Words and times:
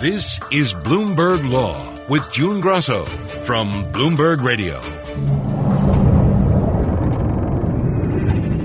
This 0.00 0.40
is 0.50 0.72
Bloomberg 0.72 1.46
Law 1.50 1.76
with 2.08 2.32
June 2.32 2.62
Grosso 2.62 3.04
from 3.44 3.68
Bloomberg 3.92 4.42
Radio. 4.42 4.78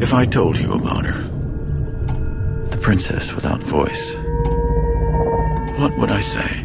If 0.01 0.13
I 0.13 0.25
told 0.25 0.57
you 0.57 0.71
about 0.71 1.05
her, 1.05 1.21
the 2.69 2.77
princess 2.77 3.33
without 3.33 3.61
voice, 3.61 4.15
what 5.77 5.97
would 5.97 6.09
I 6.09 6.21
say? 6.21 6.63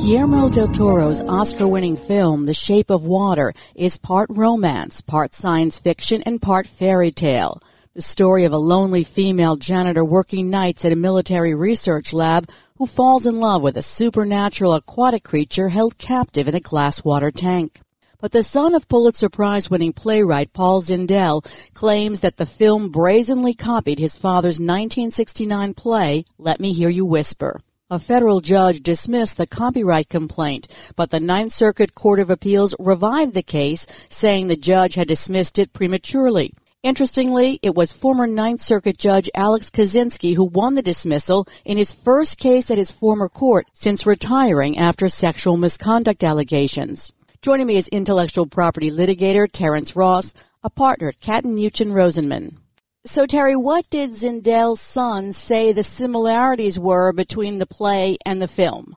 Guillermo 0.00 0.48
del 0.50 0.68
Toro's 0.68 1.20
Oscar 1.22 1.66
winning 1.66 1.96
film, 1.96 2.44
The 2.44 2.54
Shape 2.54 2.88
of 2.88 3.04
Water, 3.04 3.52
is 3.74 3.96
part 3.96 4.30
romance, 4.30 5.00
part 5.00 5.34
science 5.34 5.76
fiction, 5.76 6.22
and 6.22 6.40
part 6.40 6.68
fairy 6.68 7.10
tale. 7.10 7.60
The 7.98 8.02
story 8.02 8.44
of 8.44 8.52
a 8.52 8.58
lonely 8.58 9.02
female 9.02 9.56
janitor 9.56 10.04
working 10.04 10.50
nights 10.50 10.84
at 10.84 10.92
a 10.92 10.94
military 10.94 11.52
research 11.52 12.12
lab 12.12 12.48
who 12.76 12.86
falls 12.86 13.26
in 13.26 13.40
love 13.40 13.60
with 13.60 13.76
a 13.76 13.82
supernatural 13.82 14.72
aquatic 14.74 15.24
creature 15.24 15.70
held 15.70 15.98
captive 15.98 16.46
in 16.46 16.54
a 16.54 16.60
glass 16.60 17.02
water 17.02 17.32
tank. 17.32 17.80
But 18.20 18.30
the 18.30 18.44
son 18.44 18.76
of 18.76 18.86
Pulitzer 18.86 19.28
Prize 19.28 19.68
winning 19.68 19.92
playwright 19.92 20.52
Paul 20.52 20.80
Zindel 20.80 21.44
claims 21.74 22.20
that 22.20 22.36
the 22.36 22.46
film 22.46 22.90
brazenly 22.90 23.52
copied 23.52 23.98
his 23.98 24.16
father's 24.16 24.60
1969 24.60 25.74
play, 25.74 26.24
Let 26.38 26.60
Me 26.60 26.72
Hear 26.72 26.90
You 26.90 27.04
Whisper. 27.04 27.58
A 27.90 27.98
federal 27.98 28.40
judge 28.40 28.80
dismissed 28.80 29.38
the 29.38 29.46
copyright 29.48 30.08
complaint, 30.08 30.68
but 30.94 31.10
the 31.10 31.18
Ninth 31.18 31.50
Circuit 31.50 31.96
Court 31.96 32.20
of 32.20 32.30
Appeals 32.30 32.76
revived 32.78 33.34
the 33.34 33.42
case, 33.42 33.88
saying 34.08 34.46
the 34.46 34.54
judge 34.54 34.94
had 34.94 35.08
dismissed 35.08 35.58
it 35.58 35.72
prematurely. 35.72 36.54
Interestingly, 36.84 37.58
it 37.60 37.74
was 37.74 37.92
former 37.92 38.28
Ninth 38.28 38.60
Circuit 38.60 38.98
Judge 38.98 39.28
Alex 39.34 39.68
Kozinski 39.68 40.36
who 40.36 40.44
won 40.44 40.76
the 40.76 40.82
dismissal 40.82 41.48
in 41.64 41.76
his 41.76 41.92
first 41.92 42.38
case 42.38 42.70
at 42.70 42.78
his 42.78 42.92
former 42.92 43.28
court 43.28 43.66
since 43.72 44.06
retiring 44.06 44.78
after 44.78 45.08
sexual 45.08 45.56
misconduct 45.56 46.22
allegations. 46.22 47.12
Joining 47.42 47.66
me 47.66 47.78
is 47.78 47.88
intellectual 47.88 48.46
property 48.46 48.92
litigator 48.92 49.50
Terence 49.50 49.96
Ross, 49.96 50.34
a 50.62 50.70
partner 50.70 51.08
at 51.08 51.20
Katten 51.20 51.56
Muchin 51.56 51.90
Rosenman. 51.90 52.58
So, 53.04 53.26
Terry, 53.26 53.56
what 53.56 53.90
did 53.90 54.10
Zindel's 54.10 54.80
son 54.80 55.32
say 55.32 55.72
the 55.72 55.82
similarities 55.82 56.78
were 56.78 57.12
between 57.12 57.56
the 57.56 57.66
play 57.66 58.18
and 58.24 58.40
the 58.40 58.46
film? 58.46 58.96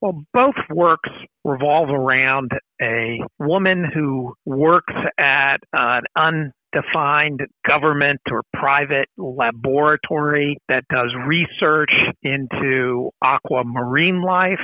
Well, 0.00 0.24
both 0.32 0.54
works 0.70 1.10
revolve 1.44 1.88
around 1.88 2.52
a 2.80 3.18
woman 3.40 3.84
who 3.92 4.34
works 4.44 4.94
at 5.18 5.58
an 5.72 6.52
undefined 6.74 7.40
government 7.66 8.20
or 8.30 8.42
private 8.52 9.08
laboratory 9.16 10.58
that 10.68 10.84
does 10.88 11.12
research 11.26 11.92
into 12.22 13.10
aquamarine 13.22 14.22
life. 14.22 14.60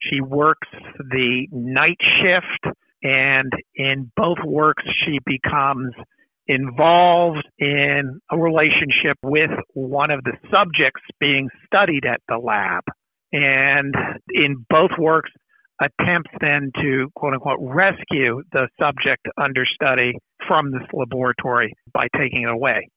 She 0.00 0.20
works 0.20 0.68
the 0.98 1.46
night 1.52 1.98
shift, 2.20 2.76
and 3.02 3.52
in 3.74 4.10
both 4.16 4.38
works, 4.44 4.84
she 5.04 5.18
becomes 5.24 5.92
involved 6.48 7.46
in 7.58 8.20
a 8.30 8.38
relationship 8.38 9.16
with 9.22 9.50
one 9.74 10.10
of 10.10 10.24
the 10.24 10.32
subjects 10.50 11.02
being 11.20 11.48
studied 11.66 12.04
at 12.04 12.20
the 12.28 12.36
lab. 12.36 12.82
And 13.32 13.94
in 14.34 14.66
both 14.68 14.90
works, 14.98 15.30
attempts 15.80 16.30
then 16.40 16.70
to 16.80 17.08
quote 17.14 17.34
unquote 17.34 17.58
rescue 17.60 18.42
the 18.52 18.68
subject 18.78 19.26
under 19.40 19.64
study 19.64 20.12
from 20.52 20.70
this 20.70 20.86
laboratory 20.92 21.72
by 21.94 22.08
taking 22.14 22.42
it 22.42 22.50
away. 22.50 22.90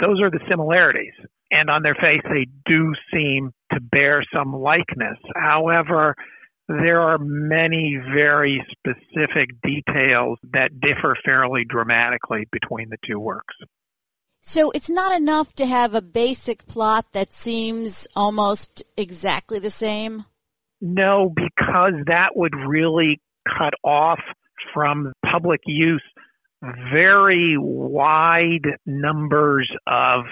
Those 0.00 0.20
are 0.20 0.30
the 0.30 0.40
similarities. 0.50 1.12
And 1.52 1.70
on 1.70 1.82
their 1.84 1.94
face, 1.94 2.22
they 2.24 2.48
do 2.66 2.92
seem 3.14 3.52
to 3.72 3.80
bear 3.80 4.24
some 4.34 4.52
likeness. 4.52 5.16
However, 5.36 6.16
there 6.66 7.00
are 7.00 7.18
many 7.18 7.96
very 8.12 8.60
specific 8.72 9.50
details 9.62 10.38
that 10.52 10.80
differ 10.80 11.16
fairly 11.24 11.64
dramatically 11.64 12.48
between 12.50 12.88
the 12.88 12.96
two 13.08 13.20
works. 13.20 13.54
So 14.40 14.72
it's 14.72 14.90
not 14.90 15.14
enough 15.16 15.54
to 15.54 15.66
have 15.66 15.94
a 15.94 16.02
basic 16.02 16.66
plot 16.66 17.06
that 17.12 17.32
seems 17.32 18.08
almost 18.16 18.82
exactly 18.96 19.60
the 19.60 19.70
same? 19.70 20.24
No, 20.80 21.32
because 21.34 21.94
that 22.06 22.30
would 22.34 22.54
really 22.66 23.20
cut 23.46 23.74
off 23.84 24.20
from 24.74 25.12
public 25.30 25.60
use 25.66 26.02
very 26.92 27.56
wide 27.58 28.66
numbers 28.84 29.70
of 29.86 30.24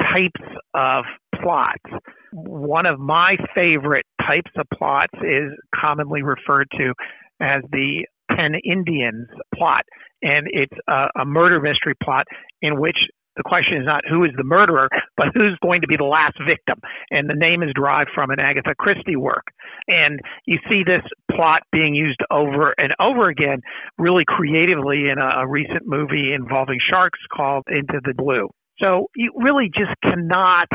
types 0.00 0.56
of 0.74 1.04
plots. 1.42 2.04
One 2.32 2.86
of 2.86 2.98
my 2.98 3.36
favorite 3.54 4.06
types 4.26 4.50
of 4.56 4.66
plots 4.76 5.14
is 5.22 5.52
commonly 5.74 6.22
referred 6.22 6.68
to 6.78 6.92
as 7.40 7.62
the 7.70 8.06
10 8.36 8.54
Indians 8.64 9.28
plot. 9.54 9.82
And 10.22 10.46
it's 10.50 10.76
a, 10.88 11.06
a, 11.20 11.24
murder 11.24 11.60
mystery 11.60 11.94
plot 12.02 12.24
in 12.62 12.80
which 12.80 12.96
the 13.36 13.42
question 13.42 13.78
is 13.78 13.86
not 13.86 14.02
who 14.08 14.24
is 14.24 14.30
the 14.36 14.44
murderer, 14.44 14.88
but 15.16 15.28
who's 15.34 15.58
going 15.62 15.80
to 15.80 15.86
be 15.86 15.96
the 15.96 16.04
last 16.04 16.36
victim. 16.46 16.80
And 17.10 17.28
the 17.28 17.34
name 17.34 17.62
is 17.62 17.70
derived 17.74 18.10
from 18.14 18.30
an 18.30 18.40
Agatha 18.40 18.74
Christie 18.78 19.16
work. 19.16 19.44
And 19.88 20.20
you 20.46 20.58
see 20.68 20.82
this 20.84 21.02
plot 21.34 21.62
being 21.72 21.94
used 21.94 22.20
over 22.30 22.74
and 22.78 22.92
over 23.00 23.28
again, 23.28 23.60
really 23.98 24.24
creatively 24.26 25.08
in 25.10 25.18
a, 25.18 25.42
a 25.42 25.48
recent 25.48 25.82
movie 25.84 26.32
involving 26.32 26.78
sharks 26.88 27.18
called 27.34 27.64
Into 27.68 28.00
the 28.04 28.14
Blue. 28.14 28.48
So 28.78 29.08
you 29.14 29.32
really 29.36 29.70
just 29.72 29.94
cannot 30.02 30.68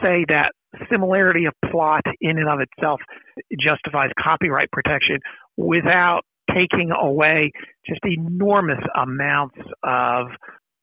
say 0.00 0.24
that 0.28 0.52
similarity 0.90 1.44
of 1.44 1.52
plot 1.70 2.02
in 2.20 2.38
and 2.38 2.48
of 2.48 2.60
itself 2.60 3.00
justifies 3.60 4.10
copyright 4.22 4.70
protection 4.72 5.18
without 5.56 6.22
taking 6.54 6.90
away 6.90 7.52
just 7.86 8.00
enormous 8.04 8.80
amounts 8.96 9.56
of 9.82 10.26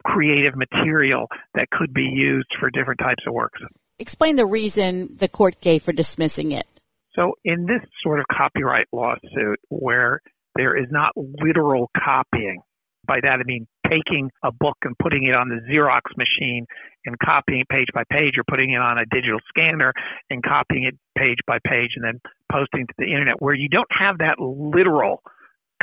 creative 0.04 0.56
material 0.56 1.28
that 1.56 1.70
could 1.72 1.94
be 1.94 2.04
used 2.04 2.50
for 2.60 2.70
different 2.70 3.00
types 3.00 3.24
of 3.28 3.34
works. 3.34 3.62
Explain 4.00 4.36
the 4.36 4.46
reason 4.46 5.16
the 5.18 5.28
court 5.28 5.60
gave 5.62 5.84
for 5.84 5.92
dismissing 5.92 6.52
it. 6.52 6.66
So, 7.14 7.34
in 7.44 7.66
this 7.66 7.82
sort 8.04 8.20
of 8.20 8.26
copyright 8.32 8.88
lawsuit 8.94 9.60
where 9.70 10.22
there 10.56 10.78
is 10.78 10.88
not 10.90 11.12
literal 11.16 11.90
copying, 11.98 12.62
by 13.06 13.20
that 13.22 13.40
I 13.40 13.44
mean 13.44 13.68
taking 13.90 14.30
a 14.44 14.52
book 14.52 14.78
and 14.84 14.96
putting 14.98 15.26
it 15.26 15.36
on 15.36 15.50
the 15.50 15.60
Xerox 15.70 16.02
machine 16.16 16.66
and 17.06 17.18
copying 17.20 17.66
page 17.70 17.88
by 17.94 18.04
page 18.10 18.34
or 18.38 18.44
putting 18.50 18.72
it 18.72 18.82
on 18.82 18.98
a 18.98 19.06
digital 19.06 19.40
scanner 19.50 19.94
and 20.30 20.42
copying 20.44 20.86
it 20.86 20.98
page 21.18 21.40
by 21.46 21.58
page 21.66 21.92
and 21.96 22.06
then 22.06 22.22
posting 22.52 22.88
to 22.88 22.94
the 22.98 23.06
internet 23.06 23.42
where 23.42 23.54
you 23.54 23.68
don't 23.68 23.90
have 23.92 24.20
that 24.20 24.40
literal 24.40 25.22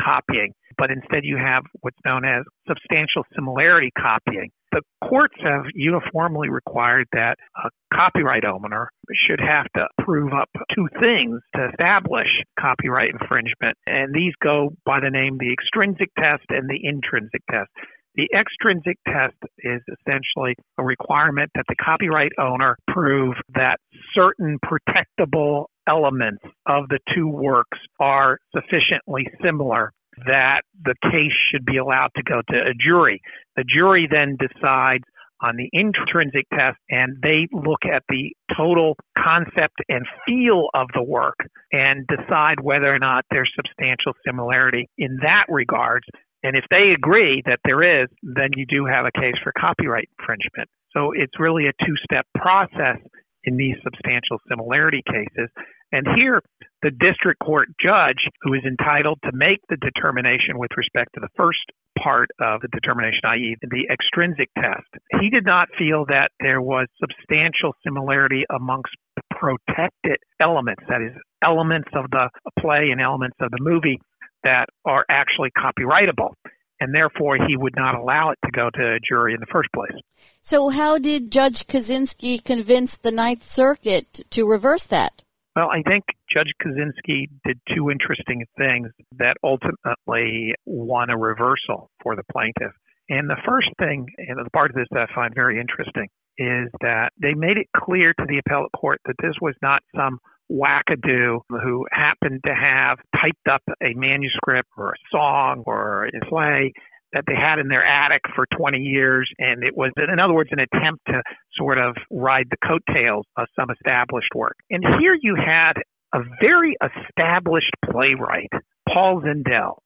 copying, 0.03 0.53
but 0.77 0.91
instead 0.91 1.25
you 1.25 1.37
have 1.37 1.65
what's 1.81 1.99
known 2.05 2.25
as 2.25 2.45
substantial 2.67 3.25
similarity 3.35 3.91
copying. 3.99 4.51
The 4.71 4.83
courts 5.03 5.35
have 5.43 5.65
uniformly 5.75 6.51
required 6.51 7.07
that 7.13 7.37
a 7.57 7.71
copyright 7.95 8.45
owner 8.45 8.91
should 9.27 9.41
have 9.41 9.67
to 9.77 9.87
prove 10.05 10.33
up 10.35 10.51
two 10.75 10.89
things 11.01 11.41
to 11.57 11.69
establish 11.71 12.29
copyright 12.61 13.11
infringement, 13.19 13.79
and 13.87 14.15
these 14.15 14.35
go 14.43 14.71
by 14.85 15.01
the 15.01 15.11
name 15.11 15.39
the 15.39 15.53
extrinsic 15.53 16.11
test 16.19 16.45
and 16.51 16.69
the 16.69 16.79
intrinsic 16.83 17.41
test. 17.51 17.71
The 18.15 18.29
extrinsic 18.37 18.99
test 19.07 19.37
is 19.59 19.81
essentially 19.87 20.57
a 20.79 20.85
requirement 20.85 21.51
that 21.55 21.65
the 21.69 21.77
copyright 21.77 22.33
owner 22.39 22.77
prove 22.89 23.35
that 23.55 23.79
certain 24.15 24.59
protectable 24.65 25.67
elements 25.89 26.43
of 26.67 26.89
the 26.89 26.99
two 27.15 27.29
works 27.29 27.79
are 28.01 28.39
sufficiently 28.55 29.27
similar 29.43 29.93
that 30.27 30.63
the 30.85 30.95
case 31.03 31.33
should 31.51 31.65
be 31.65 31.77
allowed 31.77 32.11
to 32.17 32.23
go 32.25 32.43
to 32.51 32.57
a 32.57 32.75
jury. 32.75 33.21
The 33.57 33.65
jury 33.65 34.09
then 34.11 34.37
decides 34.37 35.05
on 35.41 35.57
the 35.57 35.69
intrinsic 35.73 36.47
test 36.53 36.79
and 36.91 37.17
they 37.23 37.47
look 37.53 37.85
at 37.85 38.03
the 38.09 38.33
total 38.57 38.97
concept 39.17 39.77
and 39.89 40.05
feel 40.27 40.69
of 40.75 40.89
the 40.95 41.03
work 41.03 41.37
and 41.73 42.07
decide 42.09 42.61
whether 42.61 42.93
or 42.93 42.99
not 42.99 43.25
there's 43.31 43.53
substantial 43.55 44.13
similarity 44.27 44.89
in 44.99 45.19
that 45.23 45.45
regard 45.49 46.03
and 46.43 46.57
if 46.57 46.65
they 46.71 46.95
agree 46.97 47.43
that 47.47 47.61
there 47.65 48.03
is, 48.03 48.09
then 48.23 48.51
you 48.55 48.67
do 48.67 48.87
have 48.87 49.07
a 49.07 49.13
case 49.13 49.35
for 49.43 49.53
copyright 49.59 50.09
infringement. 50.19 50.69
So 50.93 51.13
it's 51.13 51.39
really 51.39 51.67
a 51.67 51.85
two 51.85 51.95
step 52.05 52.27
process 52.35 52.99
in 53.45 53.57
these 53.57 53.77
substantial 53.83 54.39
similarity 54.49 55.03
cases. 55.07 55.49
And 55.91 56.07
here, 56.17 56.43
the 56.83 56.91
district 56.91 57.41
court 57.41 57.69
judge, 57.81 58.29
who 58.43 58.53
is 58.53 58.63
entitled 58.65 59.19
to 59.25 59.31
make 59.33 59.59
the 59.69 59.77
determination 59.77 60.59
with 60.59 60.71
respect 60.77 61.11
to 61.15 61.21
the 61.21 61.33
first 61.37 61.65
part 61.99 62.29
of 62.41 62.61
the 62.61 62.69
determination, 62.69 63.21
i.e., 63.25 63.57
the 63.63 63.89
extrinsic 63.91 64.49
test, 64.55 64.87
he 65.21 65.31
did 65.31 65.47
not 65.47 65.69
feel 65.79 66.05
that 66.07 66.31
there 66.41 66.61
was 66.61 66.87
substantial 67.01 67.73
similarity 67.83 68.45
amongst 68.55 68.93
the 69.17 69.23
protected 69.31 70.19
elements, 70.41 70.83
that 70.89 71.01
is, 71.01 71.13
elements 71.43 71.89
of 71.95 72.05
the 72.11 72.29
play 72.61 72.91
and 72.93 73.01
elements 73.01 73.37
of 73.41 73.51
the 73.51 73.59
movie 73.61 73.99
that 74.45 74.67
are 74.85 75.05
actually 75.09 75.51
copyrightable 75.57 76.35
and 76.81 76.95
therefore 76.95 77.37
he 77.49 77.57
would 77.57 77.75
not 77.77 77.95
allow 77.95 78.31
it 78.31 78.39
to 78.45 78.51
go 78.53 78.71
to 78.73 78.95
a 78.95 78.99
jury 79.01 79.35
in 79.35 79.41
the 79.41 79.47
first 79.51 79.69
place. 79.75 79.93
So, 80.41 80.69
how 80.69 80.99
did 80.99 81.31
Judge 81.31 81.67
Kozinski 81.67 82.43
convince 82.43 82.97
the 82.97 83.11
Ninth 83.11 83.43
Circuit 83.43 84.21
to 84.31 84.47
reverse 84.47 84.85
that? 84.87 85.23
Well, 85.57 85.71
I 85.71 85.83
think 85.83 86.05
Judge 86.33 86.53
Kozinski 86.63 87.29
did 87.45 87.59
two 87.75 87.91
interesting 87.91 88.45
things 88.57 88.91
that 89.19 89.37
ultimately 89.43 90.55
won 90.67 91.11
a 91.11 91.19
reversal 91.19 91.91
for 92.03 92.15
the 92.15 92.23
plaintiff. 92.31 92.73
And 93.09 93.29
the 93.29 93.41
first 93.45 93.69
thing, 93.79 94.07
and 94.19 94.39
the 94.39 94.51
part 94.51 94.71
of 94.71 94.77
this 94.77 94.87
that 94.93 95.09
I 95.11 95.15
find 95.15 95.35
very 95.35 95.59
interesting, 95.59 96.09
is 96.37 96.69
that 96.81 97.11
they 97.21 97.35
made 97.35 97.57
it 97.57 97.67
clear 97.77 98.15
to 98.15 98.25
the 98.29 98.39
appellate 98.39 98.71
court 98.77 99.01
that 99.07 99.17
this 99.21 99.35
was 99.41 99.55
not 99.61 99.83
some 99.97 100.21
wackadoo 100.51 101.41
who 101.49 101.87
happened 101.91 102.41
to 102.47 102.55
have 102.55 102.99
typed 103.21 103.49
up 103.51 103.63
a 103.83 103.95
manuscript 103.95 104.69
or 104.77 104.91
a 104.91 104.97
song 105.11 105.63
or 105.67 106.07
a 106.07 106.27
play 106.29 106.73
that 107.13 107.25
they 107.27 107.35
had 107.35 107.59
in 107.59 107.69
their 107.69 107.85
attic 107.85 108.21
for 108.35 108.47
20 108.57 108.79
years. 108.79 109.31
And 109.39 109.65
it 109.65 109.77
was, 109.77 109.93
in 109.97 110.19
other 110.19 110.35
words, 110.35 110.51
an 110.53 110.61
attempt 110.61 111.03
to 111.09 111.23
sort 111.57 111.79
of 111.79 111.97
ride 112.11 112.49
the 112.51 112.57
coattails 112.67 113.27
of 113.37 113.47
some 113.59 113.71
established 113.71 114.35
work. 114.35 114.57
And 114.71 114.85
here 115.01 115.17
you 115.21 115.35
had 115.35 115.75
a 116.15 116.21
very 116.41 116.77
established 116.83 117.73
playwright, 117.91 118.51
Paul 118.93 119.23
Zindel, 119.23 119.79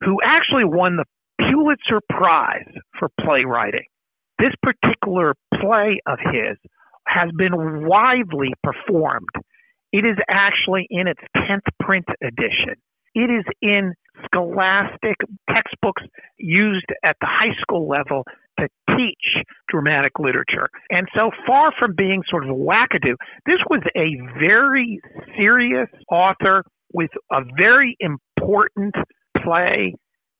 who 0.00 0.18
actually 0.24 0.64
won 0.64 0.96
the 0.96 1.04
Pulitzer 1.38 2.00
Prize 2.10 2.72
for 2.98 3.08
playwriting. 3.20 3.86
This 4.38 4.52
particular 4.62 5.34
play 5.60 6.00
of 6.06 6.18
his 6.18 6.56
has 7.06 7.30
been 7.36 7.86
widely 7.86 8.52
performed 8.62 9.28
it 9.94 10.04
is 10.04 10.16
actually 10.28 10.88
in 10.90 11.06
its 11.06 11.20
10th 11.36 11.70
print 11.78 12.04
edition. 12.20 12.74
It 13.14 13.30
is 13.30 13.44
in 13.62 13.94
scholastic 14.24 15.14
textbooks 15.48 16.02
used 16.36 16.86
at 17.04 17.16
the 17.20 17.28
high 17.30 17.54
school 17.60 17.88
level 17.88 18.24
to 18.58 18.66
teach 18.96 19.44
dramatic 19.68 20.18
literature. 20.18 20.68
And 20.90 21.06
so 21.14 21.30
far 21.46 21.72
from 21.78 21.94
being 21.96 22.24
sort 22.28 22.42
of 22.42 22.50
a 22.50 22.54
wackadoo, 22.54 23.14
this 23.46 23.60
was 23.70 23.82
a 23.96 24.18
very 24.36 25.00
serious 25.36 25.88
author 26.10 26.64
with 26.92 27.10
a 27.30 27.42
very 27.56 27.96
important 28.00 28.96
play 29.44 29.94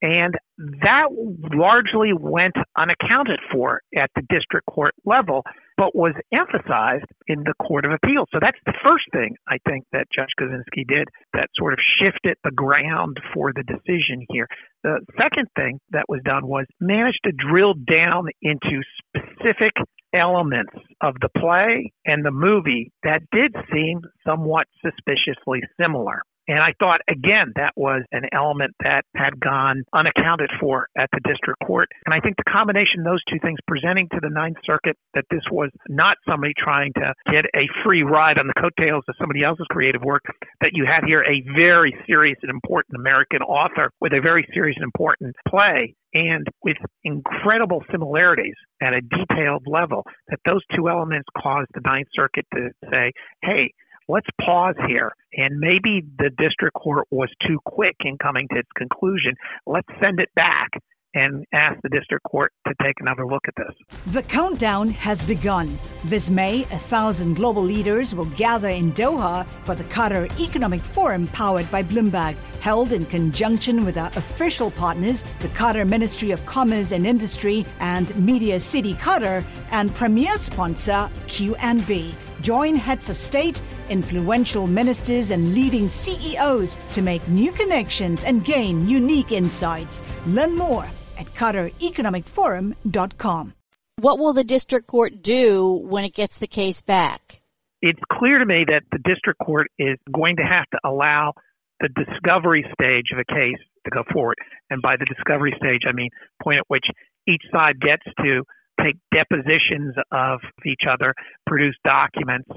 and 0.04 0.34
that 0.82 1.08
largely 1.56 2.12
went 2.12 2.54
unaccounted 2.76 3.40
for 3.50 3.80
at 3.96 4.10
the 4.14 4.20
district 4.28 4.66
court 4.66 4.92
level, 5.06 5.42
but 5.78 5.96
was 5.96 6.12
emphasized 6.30 7.06
in 7.26 7.42
the 7.44 7.54
Court 7.66 7.86
of 7.86 7.92
Appeals. 7.92 8.28
So 8.30 8.38
that's 8.38 8.58
the 8.66 8.74
first 8.84 9.04
thing 9.12 9.34
I 9.48 9.56
think 9.66 9.84
that 9.92 10.04
Judge 10.14 10.28
Kozinski 10.38 10.86
did 10.86 11.08
that 11.32 11.48
sort 11.56 11.72
of 11.72 11.78
shifted 11.98 12.36
the 12.44 12.50
ground 12.50 13.16
for 13.32 13.52
the 13.54 13.62
decision 13.62 14.26
here. 14.28 14.46
The 14.82 15.00
second 15.16 15.48
thing 15.56 15.80
that 15.90 16.04
was 16.06 16.20
done 16.22 16.46
was 16.46 16.66
managed 16.80 17.20
to 17.24 17.32
drill 17.32 17.72
down 17.72 18.28
into 18.42 18.82
specific 19.08 19.72
elements 20.14 20.74
of 21.00 21.14
the 21.22 21.30
play 21.40 21.92
and 22.04 22.22
the 22.22 22.30
movie 22.30 22.92
that 23.04 23.22
did 23.32 23.56
seem 23.72 24.02
somewhat 24.26 24.66
suspiciously 24.84 25.62
similar. 25.80 26.20
And 26.48 26.58
I 26.58 26.74
thought, 26.78 27.00
again, 27.08 27.52
that 27.56 27.72
was 27.76 28.02
an 28.12 28.24
element 28.32 28.74
that 28.82 29.04
had 29.16 29.40
gone 29.40 29.82
unaccounted 29.92 30.50
for 30.60 30.88
at 30.98 31.08
the 31.12 31.20
district 31.24 31.60
court. 31.66 31.88
And 32.04 32.14
I 32.14 32.20
think 32.20 32.36
the 32.36 32.50
combination 32.50 33.00
of 33.00 33.06
those 33.06 33.24
two 33.30 33.38
things 33.40 33.58
presenting 33.66 34.08
to 34.10 34.20
the 34.20 34.28
Ninth 34.28 34.58
Circuit 34.64 34.96
that 35.14 35.24
this 35.30 35.42
was 35.50 35.70
not 35.88 36.16
somebody 36.28 36.52
trying 36.58 36.92
to 36.94 37.14
get 37.30 37.46
a 37.56 37.66
free 37.82 38.02
ride 38.02 38.38
on 38.38 38.46
the 38.46 38.54
coattails 38.60 39.04
of 39.08 39.14
somebody 39.18 39.42
else's 39.42 39.66
creative 39.70 40.02
work, 40.02 40.22
that 40.60 40.70
you 40.74 40.84
had 40.84 41.04
here 41.06 41.22
a 41.22 41.42
very 41.56 41.94
serious 42.06 42.38
and 42.42 42.50
important 42.50 42.96
American 42.96 43.40
author 43.42 43.90
with 44.00 44.12
a 44.12 44.20
very 44.20 44.46
serious 44.52 44.76
and 44.76 44.84
important 44.84 45.34
play 45.48 45.94
and 46.14 46.46
with 46.62 46.76
incredible 47.02 47.82
similarities 47.90 48.54
at 48.80 48.92
a 48.94 49.00
detailed 49.00 49.64
level, 49.66 50.04
that 50.28 50.38
those 50.46 50.62
two 50.74 50.88
elements 50.88 51.26
caused 51.36 51.68
the 51.74 51.80
Ninth 51.84 52.08
Circuit 52.14 52.46
to 52.54 52.70
say, 52.90 53.12
hey, 53.42 53.72
let's 54.08 54.26
pause 54.44 54.76
here. 54.88 55.12
And 55.34 55.58
maybe 55.58 56.04
the 56.18 56.30
district 56.38 56.74
court 56.74 57.06
was 57.10 57.28
too 57.46 57.58
quick 57.64 57.96
in 58.00 58.18
coming 58.18 58.46
to 58.52 58.58
its 58.58 58.68
conclusion. 58.76 59.34
Let's 59.66 59.88
send 60.00 60.20
it 60.20 60.28
back 60.36 60.70
and 61.14 61.44
ask 61.52 61.80
the 61.82 61.88
district 61.88 62.24
court 62.24 62.52
to 62.66 62.74
take 62.82 62.94
another 63.00 63.26
look 63.26 63.42
at 63.46 63.54
this. 63.56 64.12
The 64.12 64.22
countdown 64.22 64.90
has 64.90 65.24
begun. 65.24 65.78
This 66.04 66.28
May, 66.28 66.62
a 66.62 66.78
thousand 66.78 67.34
global 67.34 67.62
leaders 67.62 68.14
will 68.14 68.24
gather 68.26 68.68
in 68.68 68.92
Doha 68.92 69.46
for 69.62 69.74
the 69.74 69.84
Qatar 69.84 70.28
Economic 70.40 70.80
Forum 70.80 71.26
powered 71.28 71.70
by 71.70 71.82
Bloomberg, 71.82 72.36
held 72.60 72.92
in 72.92 73.06
conjunction 73.06 73.84
with 73.84 73.96
our 73.96 74.08
official 74.16 74.70
partners, 74.72 75.24
the 75.40 75.48
Qatar 75.48 75.88
Ministry 75.88 76.32
of 76.32 76.44
Commerce 76.46 76.92
and 76.92 77.06
Industry 77.06 77.64
and 77.78 78.14
Media 78.16 78.58
City 78.58 78.94
Qatar, 78.94 79.44
and 79.70 79.94
premier 79.94 80.36
sponsor 80.38 81.08
QNB. 81.28 82.12
Join 82.40 82.74
heads 82.74 83.08
of 83.08 83.16
state, 83.16 83.62
influential 83.88 84.66
ministers, 84.66 85.30
and 85.30 85.54
leading 85.54 85.88
CEOs 85.88 86.78
to 86.92 87.02
make 87.02 87.26
new 87.28 87.52
connections 87.52 88.24
and 88.24 88.44
gain 88.44 88.88
unique 88.88 89.30
insights. 89.32 90.02
Learn 90.26 90.56
more 90.56 90.86
at 91.18 91.26
QatarEconomicForum.com. 91.34 93.54
What 94.00 94.18
will 94.18 94.32
the 94.32 94.44
district 94.44 94.88
court 94.88 95.22
do 95.22 95.80
when 95.84 96.04
it 96.04 96.14
gets 96.14 96.36
the 96.36 96.46
case 96.46 96.80
back? 96.80 97.42
It's 97.80 98.00
clear 98.10 98.38
to 98.38 98.46
me 98.46 98.64
that 98.66 98.82
the 98.90 98.98
district 98.98 99.38
court 99.38 99.68
is 99.78 99.96
going 100.12 100.36
to 100.36 100.42
have 100.42 100.68
to 100.72 100.78
allow 100.84 101.34
the 101.80 101.88
discovery 101.88 102.64
stage 102.72 103.06
of 103.12 103.18
a 103.18 103.24
case 103.24 103.58
to 103.84 103.90
go 103.90 104.02
forward. 104.12 104.36
And 104.70 104.82
by 104.82 104.96
the 104.96 105.04
discovery 105.04 105.54
stage, 105.58 105.82
I 105.86 105.92
mean 105.92 106.10
point 106.42 106.58
at 106.58 106.64
which 106.68 106.86
each 107.28 107.42
side 107.52 107.80
gets 107.80 108.02
to 108.22 108.42
take 108.82 108.96
depositions 109.12 109.94
of 110.10 110.40
each 110.66 110.82
other, 110.90 111.14
produce 111.46 111.76
documents, 111.84 112.48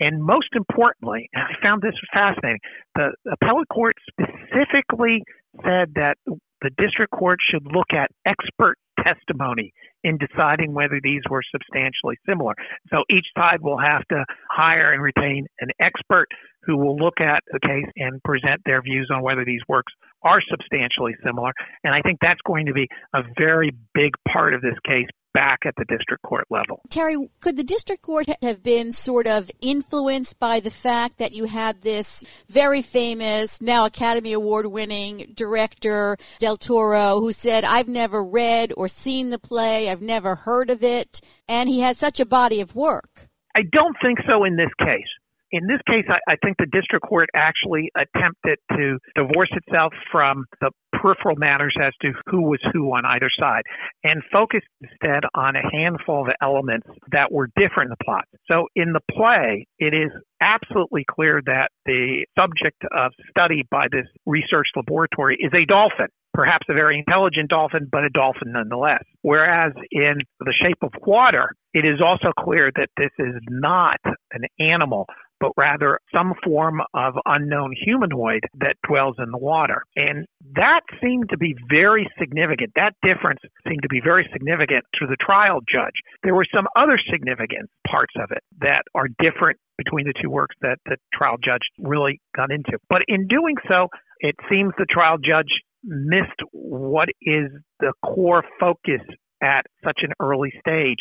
and 0.00 0.22
most 0.22 0.48
importantly, 0.54 1.28
and 1.32 1.44
I 1.44 1.62
found 1.62 1.82
this 1.82 1.94
fascinating, 2.12 2.60
the 2.94 3.12
appellate 3.30 3.68
court 3.68 3.94
specifically 4.10 5.22
said 5.64 5.94
that 5.94 6.16
the 6.26 6.70
district 6.78 7.12
court 7.12 7.38
should 7.50 7.64
look 7.64 7.92
at 7.92 8.10
expert 8.26 8.76
testimony 9.02 9.72
in 10.04 10.18
deciding 10.18 10.72
whether 10.72 11.00
these 11.02 11.20
were 11.30 11.42
substantially 11.52 12.16
similar. 12.28 12.54
So 12.90 13.04
each 13.10 13.26
side 13.36 13.60
will 13.60 13.78
have 13.78 14.02
to 14.10 14.24
hire 14.50 14.92
and 14.92 15.02
retain 15.02 15.46
an 15.60 15.68
expert 15.80 16.26
who 16.62 16.76
will 16.76 16.96
look 16.96 17.20
at 17.20 17.40
the 17.52 17.60
case 17.60 17.86
and 17.96 18.22
present 18.24 18.60
their 18.64 18.82
views 18.82 19.08
on 19.14 19.22
whether 19.22 19.44
these 19.44 19.60
works 19.68 19.92
are 20.22 20.40
substantially 20.50 21.14
similar. 21.24 21.52
And 21.84 21.94
I 21.94 22.00
think 22.00 22.18
that's 22.20 22.40
going 22.46 22.66
to 22.66 22.72
be 22.72 22.88
a 23.14 23.22
very 23.38 23.70
big 23.94 24.12
part 24.32 24.54
of 24.54 24.62
this 24.62 24.78
case 24.84 25.06
back 25.36 25.66
at 25.66 25.74
the 25.76 25.84
district 25.84 26.22
court 26.22 26.46
level. 26.48 26.80
Terry, 26.88 27.28
could 27.40 27.58
the 27.58 27.62
district 27.62 28.00
court 28.00 28.26
have 28.40 28.62
been 28.62 28.90
sort 28.90 29.26
of 29.26 29.50
influenced 29.60 30.38
by 30.38 30.60
the 30.60 30.70
fact 30.70 31.18
that 31.18 31.32
you 31.32 31.44
had 31.44 31.82
this 31.82 32.24
very 32.48 32.80
famous, 32.80 33.60
now 33.60 33.84
Academy 33.84 34.32
Award 34.32 34.66
winning 34.66 35.30
director, 35.34 36.16
Del 36.38 36.56
Toro, 36.56 37.20
who 37.20 37.32
said, 37.32 37.64
I've 37.64 37.86
never 37.86 38.24
read 38.24 38.72
or 38.78 38.88
seen 38.88 39.28
the 39.28 39.38
play, 39.38 39.90
I've 39.90 40.00
never 40.00 40.36
heard 40.36 40.70
of 40.70 40.82
it, 40.82 41.20
and 41.46 41.68
he 41.68 41.80
has 41.80 41.98
such 41.98 42.18
a 42.18 42.24
body 42.24 42.62
of 42.62 42.74
work? 42.74 43.28
I 43.54 43.60
don't 43.70 43.96
think 44.02 44.18
so 44.26 44.44
in 44.44 44.56
this 44.56 44.72
case. 44.78 45.12
In 45.56 45.66
this 45.66 45.80
case, 45.86 46.04
I, 46.06 46.20
I, 46.30 46.36
think 46.44 46.58
the 46.58 46.66
district 46.66 47.06
court 47.08 47.30
actually 47.34 47.90
attempted 47.96 48.58
to 48.76 48.98
divorce 49.14 49.48
itself 49.52 49.94
from 50.12 50.44
the 50.60 50.70
peripheral 50.92 51.36
matters 51.36 51.74
as 51.80 51.94
to 52.02 52.12
who 52.26 52.42
was 52.42 52.60
who 52.74 52.92
on 52.92 53.06
either 53.06 53.30
side 53.40 53.62
and 54.04 54.22
focused 54.30 54.66
instead 54.82 55.24
on 55.34 55.56
a 55.56 55.62
handful 55.72 56.20
of 56.20 56.34
elements 56.42 56.86
that 57.10 57.32
were 57.32 57.48
different 57.56 57.88
in 57.88 57.96
the 57.98 58.04
plot. 58.04 58.24
So 58.48 58.66
in 58.76 58.92
the 58.92 59.00
play, 59.10 59.66
it 59.78 59.94
is 59.94 60.10
absolutely 60.42 61.06
clear 61.10 61.40
that 61.46 61.70
the 61.86 62.26
subject 62.38 62.82
of 62.94 63.12
study 63.30 63.64
by 63.70 63.86
this 63.90 64.06
research 64.26 64.68
laboratory 64.76 65.38
is 65.40 65.52
a 65.54 65.64
dolphin 65.64 66.08
perhaps 66.36 66.66
a 66.68 66.74
very 66.74 66.98
intelligent 66.98 67.48
dolphin, 67.48 67.88
but 67.90 68.04
a 68.04 68.10
dolphin 68.10 68.52
nonetheless. 68.52 69.02
Whereas 69.22 69.72
in 69.90 70.18
The 70.38 70.52
Shape 70.52 70.76
of 70.82 70.92
Water, 71.00 71.56
it 71.72 71.86
is 71.86 72.02
also 72.04 72.30
clear 72.38 72.70
that 72.76 72.90
this 72.98 73.10
is 73.18 73.34
not 73.48 73.96
an 74.04 74.42
animal, 74.60 75.06
but 75.40 75.52
rather 75.56 75.98
some 76.14 76.34
form 76.44 76.80
of 76.94 77.14
unknown 77.26 77.74
humanoid 77.84 78.44
that 78.60 78.76
dwells 78.86 79.16
in 79.18 79.30
the 79.30 79.38
water. 79.38 79.82
And 79.94 80.26
that 80.54 80.80
seemed 81.02 81.30
to 81.30 81.36
be 81.36 81.54
very 81.68 82.08
significant. 82.18 82.72
That 82.76 82.94
difference 83.02 83.40
seemed 83.66 83.82
to 83.82 83.88
be 83.88 84.00
very 84.02 84.28
significant 84.32 84.84
to 85.00 85.06
the 85.06 85.16
trial 85.20 85.60
judge. 85.70 85.94
There 86.22 86.34
were 86.34 86.46
some 86.54 86.66
other 86.76 86.98
significant 87.10 87.68
parts 87.86 88.14
of 88.16 88.30
it 88.30 88.42
that 88.60 88.82
are 88.94 89.08
different 89.20 89.58
between 89.78 90.06
the 90.06 90.14
two 90.22 90.30
works 90.30 90.56
that 90.62 90.78
the 90.86 90.96
trial 91.12 91.36
judge 91.42 91.62
really 91.78 92.20
got 92.34 92.50
into. 92.50 92.78
But 92.88 93.02
in 93.08 93.26
doing 93.26 93.56
so, 93.68 93.88
it 94.20 94.34
seems 94.50 94.72
the 94.78 94.86
trial 94.88 95.18
judge 95.18 95.52
missed 95.84 96.40
what 96.52 97.08
is 97.22 97.50
the 97.80 97.92
core 98.04 98.42
focus 98.58 99.02
at 99.42 99.66
such 99.84 100.00
an 100.02 100.12
early 100.20 100.52
stage, 100.60 100.98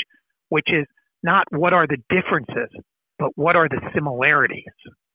which 0.50 0.68
is 0.68 0.86
not 1.24 1.46
what 1.51 1.74
are 1.74 1.88
the 1.88 1.98
differences, 2.10 2.70
but 3.20 3.32
what 3.36 3.56
are 3.56 3.70
the 3.70 3.82
similarities. 3.94 4.64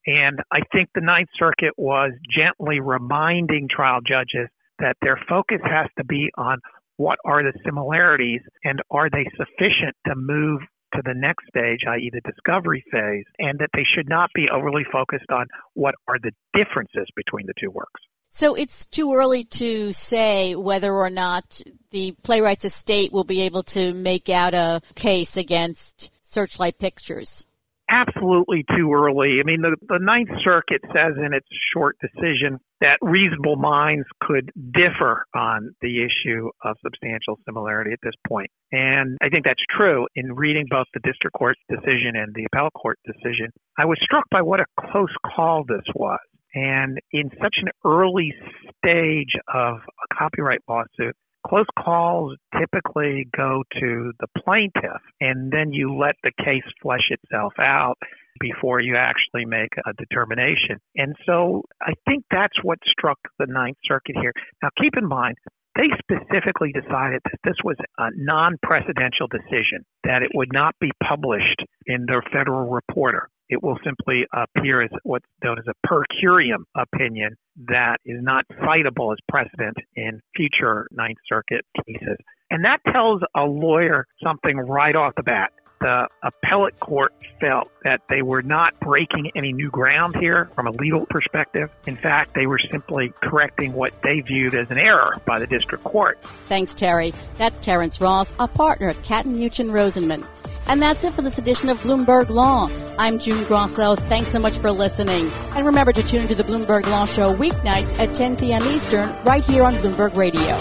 And 0.06 0.40
I 0.50 0.60
think 0.72 0.88
the 0.94 1.02
Ninth 1.02 1.28
Circuit 1.38 1.74
was 1.76 2.12
gently 2.34 2.80
reminding 2.80 3.68
trial 3.68 4.00
judges 4.06 4.48
that 4.78 4.96
their 5.02 5.20
focus 5.28 5.60
has 5.64 5.88
to 5.98 6.04
be 6.04 6.30
on 6.38 6.58
what 6.96 7.18
are 7.24 7.42
the 7.42 7.58
similarities 7.64 8.40
and 8.64 8.80
are 8.90 9.10
they 9.10 9.26
sufficient 9.36 9.96
to 10.06 10.14
move 10.14 10.60
to 10.94 11.02
the 11.04 11.14
next 11.14 11.46
stage, 11.48 11.80
i.e., 11.88 12.10
the 12.12 12.20
discovery 12.28 12.84
phase, 12.90 13.24
and 13.38 13.58
that 13.58 13.70
they 13.74 13.84
should 13.94 14.08
not 14.08 14.30
be 14.34 14.48
overly 14.52 14.82
focused 14.90 15.30
on 15.30 15.46
what 15.74 15.94
are 16.08 16.18
the 16.18 16.32
differences 16.52 17.06
between 17.14 17.46
the 17.46 17.54
two 17.60 17.70
works. 17.70 18.00
So 18.28 18.54
it's 18.54 18.86
too 18.86 19.12
early 19.14 19.44
to 19.44 19.92
say 19.92 20.54
whether 20.54 20.92
or 20.92 21.10
not 21.10 21.60
the 21.90 22.12
playwright's 22.22 22.64
estate 22.64 23.12
will 23.12 23.24
be 23.24 23.42
able 23.42 23.62
to 23.64 23.92
make 23.92 24.28
out 24.28 24.54
a 24.54 24.80
case 24.94 25.36
against 25.36 26.10
Searchlight 26.22 26.78
Pictures 26.78 27.46
absolutely 27.90 28.64
too 28.76 28.92
early. 28.92 29.38
I 29.40 29.44
mean, 29.44 29.62
the, 29.62 29.76
the 29.88 29.98
Ninth 30.00 30.30
Circuit 30.42 30.80
says 30.94 31.14
in 31.18 31.34
its 31.34 31.46
short 31.74 31.96
decision 32.00 32.58
that 32.80 32.98
reasonable 33.02 33.56
minds 33.56 34.06
could 34.22 34.50
differ 34.72 35.24
on 35.34 35.74
the 35.82 36.04
issue 36.04 36.48
of 36.64 36.76
substantial 36.82 37.38
similarity 37.44 37.92
at 37.92 37.98
this 38.02 38.14
point. 38.26 38.50
And 38.72 39.18
I 39.20 39.28
think 39.28 39.44
that's 39.44 39.62
true. 39.76 40.06
In 40.14 40.32
reading 40.32 40.66
both 40.70 40.86
the 40.94 41.00
district 41.00 41.34
court 41.36 41.56
decision 41.68 42.14
and 42.14 42.34
the 42.34 42.46
appellate 42.52 42.72
court 42.74 42.98
decision, 43.04 43.50
I 43.78 43.84
was 43.84 43.98
struck 44.02 44.24
by 44.30 44.42
what 44.42 44.60
a 44.60 44.66
close 44.78 45.14
call 45.34 45.64
this 45.66 45.84
was. 45.94 46.20
And 46.54 46.98
in 47.12 47.30
such 47.40 47.56
an 47.62 47.68
early 47.84 48.32
stage 48.78 49.34
of 49.52 49.76
a 49.76 50.14
copyright 50.14 50.60
lawsuit, 50.68 51.14
Close 51.46 51.66
calls 51.78 52.36
typically 52.58 53.26
go 53.36 53.62
to 53.80 54.12
the 54.20 54.26
plaintiff, 54.44 55.00
and 55.20 55.50
then 55.50 55.72
you 55.72 55.96
let 55.96 56.14
the 56.22 56.32
case 56.44 56.64
flesh 56.82 57.10
itself 57.10 57.54
out 57.58 57.96
before 58.40 58.80
you 58.80 58.96
actually 58.96 59.44
make 59.44 59.70
a 59.86 59.92
determination. 59.94 60.78
And 60.96 61.14
so 61.26 61.62
I 61.80 61.92
think 62.06 62.24
that's 62.30 62.62
what 62.62 62.78
struck 62.86 63.18
the 63.38 63.46
Ninth 63.46 63.78
Circuit 63.84 64.16
here. 64.20 64.32
Now, 64.62 64.68
keep 64.80 64.96
in 64.96 65.06
mind, 65.06 65.36
they 65.76 65.88
specifically 65.98 66.72
decided 66.72 67.20
that 67.24 67.38
this 67.44 67.56
was 67.64 67.76
a 67.98 68.08
non 68.16 68.56
precedential 68.64 69.28
decision, 69.30 69.84
that 70.04 70.22
it 70.22 70.30
would 70.34 70.52
not 70.52 70.74
be 70.80 70.90
published 71.02 71.64
in 71.86 72.06
their 72.06 72.22
federal 72.32 72.68
reporter. 72.68 73.28
It 73.50 73.62
will 73.62 73.78
simply 73.84 74.26
appear 74.32 74.80
as 74.80 74.90
what's 75.02 75.26
known 75.44 75.58
as 75.58 75.66
a 75.66 75.86
per 75.86 76.02
curiam 76.22 76.64
opinion 76.74 77.36
that 77.68 77.98
is 78.06 78.22
not 78.22 78.46
citable 78.62 79.12
as 79.12 79.18
precedent 79.28 79.76
in 79.96 80.22
future 80.34 80.86
Ninth 80.92 81.18
Circuit 81.28 81.66
cases. 81.84 82.16
And 82.50 82.64
that 82.64 82.78
tells 82.90 83.20
a 83.36 83.42
lawyer 83.42 84.06
something 84.22 84.56
right 84.56 84.96
off 84.96 85.14
the 85.16 85.22
bat 85.22 85.50
the 85.80 86.08
appellate 86.22 86.78
court 86.78 87.14
felt 87.40 87.70
that 87.84 88.02
they 88.08 88.20
were 88.20 88.42
not 88.42 88.78
breaking 88.80 89.30
any 89.34 89.52
new 89.52 89.70
ground 89.70 90.14
here 90.20 90.50
from 90.54 90.66
a 90.66 90.70
legal 90.72 91.06
perspective. 91.06 91.70
In 91.86 91.96
fact, 91.96 92.34
they 92.34 92.46
were 92.46 92.60
simply 92.70 93.12
correcting 93.22 93.72
what 93.72 93.94
they 94.02 94.20
viewed 94.20 94.54
as 94.54 94.70
an 94.70 94.78
error 94.78 95.14
by 95.24 95.38
the 95.38 95.46
district 95.46 95.84
court. 95.84 96.22
Thanks, 96.46 96.74
Terry. 96.74 97.14
That's 97.38 97.58
Terence 97.58 98.00
Ross, 98.00 98.34
a 98.38 98.46
partner 98.46 98.90
at 98.90 99.02
Katten 99.02 99.38
Muchin 99.38 99.70
Rosenman. 99.70 100.26
And 100.70 100.80
that's 100.80 101.02
it 101.02 101.14
for 101.14 101.22
this 101.22 101.36
edition 101.36 101.68
of 101.68 101.80
Bloomberg 101.80 102.30
Law. 102.30 102.70
I'm 102.96 103.18
June 103.18 103.42
Grosso. 103.42 103.96
Thanks 103.96 104.30
so 104.30 104.38
much 104.38 104.56
for 104.56 104.70
listening. 104.70 105.28
And 105.56 105.66
remember 105.66 105.92
to 105.92 106.00
tune 106.00 106.22
into 106.22 106.36
the 106.36 106.44
Bloomberg 106.44 106.88
Law 106.88 107.06
Show 107.06 107.34
weeknights 107.34 107.98
at 107.98 108.14
10 108.14 108.36
p.m. 108.36 108.62
Eastern, 108.68 109.12
right 109.24 109.42
here 109.42 109.64
on 109.64 109.74
Bloomberg 109.74 110.14
Radio. 110.14 110.56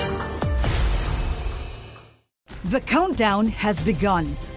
The 2.63 2.81
countdown 2.81 3.49
has 3.49 3.83
begun. 3.83 4.35